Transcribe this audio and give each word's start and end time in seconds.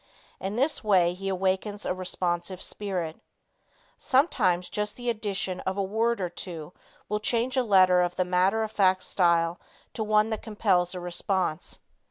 In 0.39 0.55
this 0.55 0.83
way 0.83 1.13
he 1.13 1.29
awakens 1.29 1.85
a 1.85 1.93
responsive 1.93 2.59
spirit. 2.59 3.19
Sometimes 3.99 4.67
just 4.67 4.95
the 4.95 5.11
addition 5.11 5.59
of 5.59 5.77
a 5.77 5.83
word 5.83 6.19
or 6.19 6.27
two 6.27 6.73
will 7.07 7.19
change 7.19 7.55
a 7.55 7.61
letter 7.61 8.01
of 8.01 8.15
the 8.15 8.25
matter 8.25 8.63
of 8.63 8.71
fact 8.71 9.03
style 9.03 9.59
to 9.93 10.03
one 10.03 10.31
that 10.31 10.41
compels 10.41 10.95
a 10.95 10.99
response. 10.99 11.77